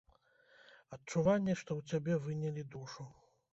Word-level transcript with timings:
Адчуванне, 0.97 1.53
што 1.61 1.71
ў 1.75 1.81
цябе 2.01 2.19
вынялі 2.25 2.67
душу. 2.77 3.09